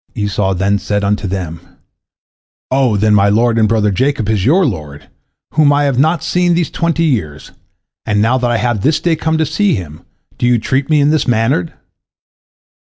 [0.15, 1.61] Esau then said unto them,
[2.71, 5.07] "O, then my lord and brother Jacob is your lord,
[5.53, 7.51] whom I have not seen these twenty years,
[8.03, 10.03] and now that I have this day come to see him,
[10.39, 11.75] do you treat me in this manner?"